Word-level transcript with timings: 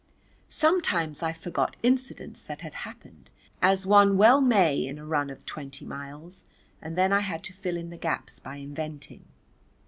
Sometimes 0.49 1.21
I 1.21 1.31
forgot 1.31 1.75
incidents 1.83 2.41
that 2.45 2.61
had 2.61 2.73
happened 2.73 3.29
as 3.61 3.85
one 3.85 4.17
well 4.17 4.41
may 4.41 4.83
in 4.83 4.97
a 4.97 5.05
run 5.05 5.29
of 5.29 5.45
twenty 5.45 5.85
miles, 5.85 6.43
and 6.81 6.97
then 6.97 7.13
I 7.13 7.19
had 7.19 7.43
to 7.43 7.53
fill 7.53 7.77
in 7.77 7.91
the 7.91 7.97
gaps 7.97 8.39
by 8.39 8.55
inventing. 8.55 9.25